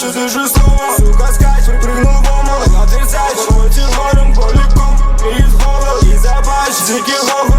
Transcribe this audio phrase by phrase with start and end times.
[0.00, 5.52] що ти жестоко, Сука, скачь припрыгнул в омол Я отрицать, порой ты двором, поликом Перед
[5.52, 7.49] голод и запач, дикий лоб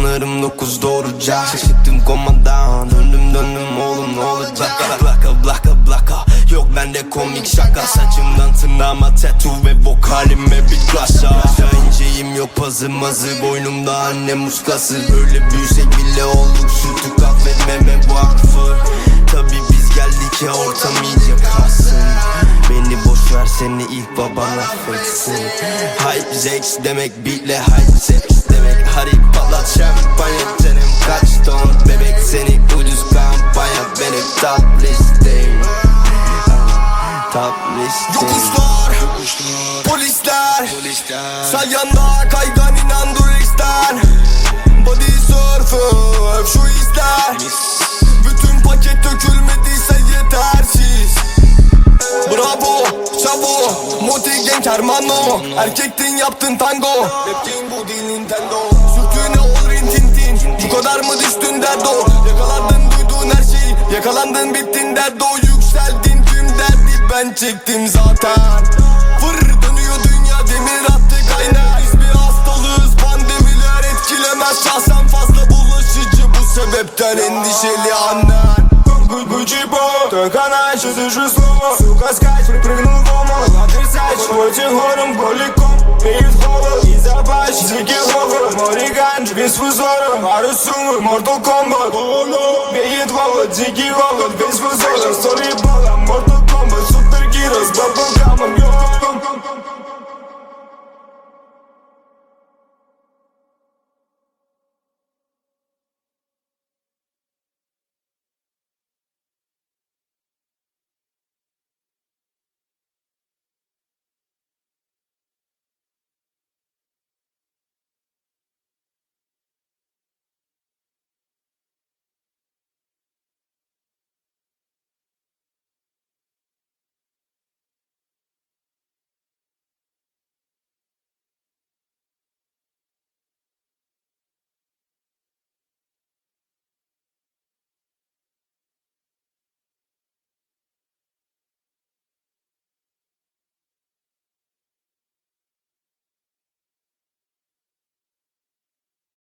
[0.00, 2.90] Düşmanlarım dokuz doğuracak Şaşırttım komadan.
[2.90, 4.70] Döndüm döndüm oğlum ne olacak?
[5.02, 7.82] Blaka blaka blaka Yok bende komik şaka.
[7.82, 13.42] Saçımdan tırnağıma tattoo ve vokalime bir Aşağı inceyim yok pazı mazı.
[13.42, 14.94] Boynumda annem muskası.
[15.12, 16.70] Böyle büyüsek bile olduk.
[16.70, 18.76] Sütü kahvetmeme vakfı
[19.32, 21.98] Tabi biz geldik ya ortam iyice kalsın.
[22.70, 25.44] Beni boş ver seni ilk baban affetsin.
[25.98, 28.86] Hype sex demek beatle hype sex demek.
[28.94, 29.68] Hadi patlat
[37.90, 40.68] Listeyim Yokuşlar, polisler.
[41.52, 43.94] Salyanda kaygan inan turistler
[44.86, 47.36] Body surfer şu izler
[48.24, 51.14] Bütün paket dökülmediyse yetersiz.
[52.30, 52.84] Bravo,
[53.24, 57.02] çavo, Moti genç hermano Erkektin yaptın tango.
[57.02, 58.69] Rap game bu değil Nintendo
[67.19, 68.63] ben çektim zaten
[69.21, 76.45] Vır dönüyor dünya demir attı kaynar Biz bir hastalığız pandemiler etkilemez Şahsen fazla bulaşıcı bu
[76.55, 78.65] sebepten endişeli annen
[79.05, 85.77] Гуччи Бог, только начал слышу слово Сука, скач, прыгнул в омут Отрицать, против гором, голиком
[86.01, 91.91] Перед холод и запач Дикий хохот, море ганджи Без фузора, пару сумок Mortal Kombat
[92.73, 95.68] Перед холод, дикий хохот Без фузора, story пола